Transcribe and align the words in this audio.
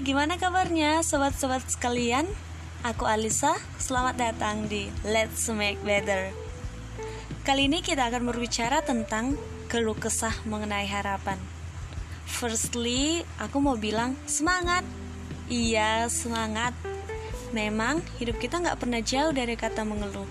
gimana 0.00 0.40
kabarnya 0.40 1.04
sobat-sobat 1.04 1.60
sekalian? 1.68 2.24
Aku 2.88 3.04
Alisa, 3.04 3.52
selamat 3.76 4.16
datang 4.16 4.64
di 4.64 4.88
Let's 5.04 5.44
Make 5.52 5.76
Better. 5.84 6.32
Kali 7.44 7.68
ini 7.68 7.84
kita 7.84 8.08
akan 8.08 8.24
berbicara 8.32 8.80
tentang 8.80 9.36
keluh 9.68 9.92
kesah 9.92 10.32
mengenai 10.48 10.88
harapan. 10.88 11.36
Firstly, 12.24 13.28
aku 13.36 13.60
mau 13.60 13.76
bilang 13.76 14.16
semangat. 14.24 14.88
Iya, 15.52 16.08
semangat. 16.08 16.72
Memang 17.52 18.00
hidup 18.16 18.40
kita 18.40 18.56
nggak 18.56 18.80
pernah 18.80 19.04
jauh 19.04 19.36
dari 19.36 19.52
kata 19.52 19.84
mengeluh. 19.84 20.28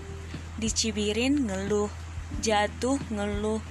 Dicibirin 0.58 1.46
ngeluh, 1.46 1.86
jatuh 2.42 2.98
ngeluh, 3.06 3.62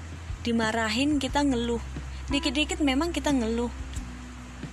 dimarahin 0.47 1.20
kita 1.20 1.43
ngeluh. 1.43 1.84
Dikit-dikit 2.32 2.79
memang 2.79 3.11
kita 3.11 3.36
ngeluh 3.36 3.89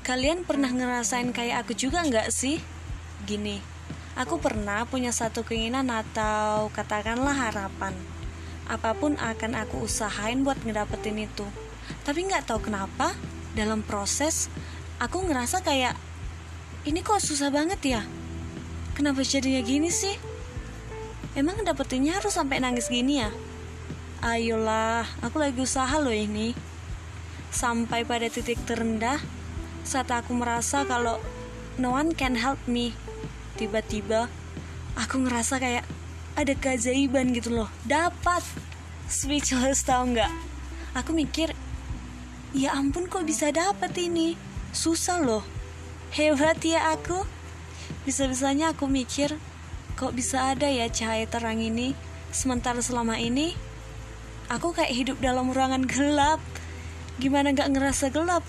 Kalian 0.06 0.46
pernah 0.46 0.70
ngerasain 0.70 1.34
kayak 1.34 1.66
aku 1.66 1.74
juga 1.74 2.06
nggak 2.06 2.30
sih? 2.30 2.62
Gini, 3.26 3.58
aku 4.14 4.38
pernah 4.38 4.86
punya 4.86 5.10
satu 5.10 5.42
keinginan 5.42 5.90
atau 5.90 6.70
katakanlah 6.70 7.34
harapan. 7.34 7.94
Apa 8.66 8.94
pun 8.94 9.18
akan 9.18 9.58
aku 9.58 9.86
usahain 9.86 10.46
buat 10.46 10.58
ngedapetin 10.62 11.26
itu. 11.26 11.46
Tapi 12.06 12.26
nggak 12.26 12.50
tahu 12.50 12.70
kenapa 12.70 13.14
dalam 13.54 13.82
proses 13.82 14.50
aku 15.02 15.26
ngerasa 15.26 15.62
kayak 15.62 15.94
ini 16.86 17.02
kok 17.02 17.18
susah 17.18 17.50
banget 17.50 17.80
ya. 17.82 18.02
Kenapa 18.94 19.26
jadinya 19.26 19.60
gini 19.60 19.90
sih? 19.90 20.14
Emang 21.36 21.60
dapetinnya 21.66 22.16
harus 22.16 22.32
sampai 22.32 22.62
nangis 22.62 22.88
gini 22.88 23.20
ya? 23.20 23.28
Ayolah, 24.24 25.04
aku 25.20 25.36
lagi 25.36 25.60
usaha 25.60 26.00
loh 26.00 26.14
ini. 26.14 26.56
Sampai 27.52 28.08
pada 28.08 28.24
titik 28.32 28.56
terendah, 28.64 29.20
saat 29.86 30.10
aku 30.10 30.34
merasa 30.34 30.82
kalau 30.82 31.22
no 31.78 31.94
one 31.94 32.10
can 32.10 32.34
help 32.34 32.58
me 32.66 32.90
tiba-tiba 33.54 34.26
aku 34.98 35.22
ngerasa 35.22 35.62
kayak 35.62 35.86
ada 36.36 36.52
keajaiban 36.58 37.30
gitu 37.32 37.54
loh. 37.54 37.70
Dapat 37.86 38.42
speechless 39.06 39.86
tau 39.86 40.04
nggak? 40.04 40.28
Aku 40.98 41.14
mikir 41.14 41.54
ya 42.50 42.74
ampun 42.74 43.06
kok 43.06 43.24
bisa 43.24 43.54
dapat 43.54 43.94
ini? 43.96 44.34
Susah 44.74 45.22
loh. 45.22 45.46
Hebat 46.12 46.60
ya 46.66 46.92
aku. 46.92 47.22
Bisa-bisanya 48.02 48.74
aku 48.74 48.90
mikir 48.90 49.38
kok 49.94 50.12
bisa 50.12 50.52
ada 50.52 50.66
ya 50.66 50.90
cahaya 50.90 51.24
terang 51.30 51.62
ini? 51.62 51.94
Sementara 52.34 52.82
selama 52.82 53.16
ini 53.16 53.54
aku 54.50 54.74
kayak 54.76 54.92
hidup 54.92 55.16
dalam 55.22 55.54
ruangan 55.54 55.86
gelap. 55.86 56.42
Gimana 57.16 57.56
gak 57.56 57.72
ngerasa 57.72 58.12
gelap 58.12 58.44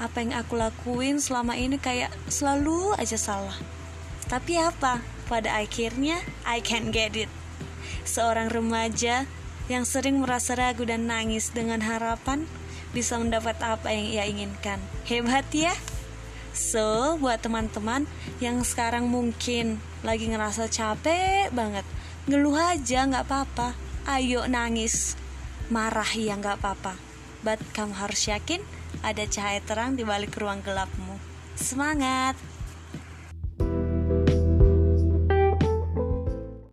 apa 0.00 0.24
yang 0.24 0.32
aku 0.32 0.56
lakuin 0.56 1.20
selama 1.20 1.60
ini 1.60 1.76
kayak 1.76 2.08
selalu 2.32 2.96
aja 2.96 3.20
salah. 3.20 3.54
Tapi 4.32 4.56
apa? 4.56 5.04
Pada 5.28 5.60
akhirnya 5.60 6.18
I 6.48 6.64
can 6.64 6.88
get 6.90 7.14
it. 7.14 7.28
Seorang 8.08 8.48
remaja 8.48 9.28
yang 9.68 9.84
sering 9.86 10.24
merasa 10.24 10.56
ragu 10.56 10.82
dan 10.88 11.06
nangis 11.06 11.52
dengan 11.52 11.84
harapan 11.84 12.48
bisa 12.90 13.20
mendapat 13.20 13.54
apa 13.62 13.92
yang 13.94 14.06
ia 14.08 14.24
inginkan. 14.26 14.82
Hebat 15.06 15.46
ya? 15.54 15.76
So, 16.50 17.14
buat 17.22 17.38
teman-teman 17.46 18.10
yang 18.42 18.66
sekarang 18.66 19.06
mungkin 19.06 19.78
lagi 20.02 20.26
ngerasa 20.26 20.66
capek 20.66 21.54
banget, 21.54 21.86
ngeluh 22.26 22.58
aja 22.58 23.06
nggak 23.06 23.30
apa-apa. 23.30 23.78
Ayo 24.10 24.48
nangis, 24.50 25.14
marah 25.70 26.10
ya 26.10 26.34
nggak 26.34 26.58
apa-apa. 26.58 26.98
But 27.46 27.62
kamu 27.70 27.94
harus 27.94 28.26
yakin 28.26 28.60
ada 29.00 29.24
cahaya 29.26 29.60
terang 29.64 29.96
di 29.96 30.04
balik 30.04 30.34
ruang 30.36 30.60
gelapmu. 30.60 31.16
Semangat! 31.56 32.34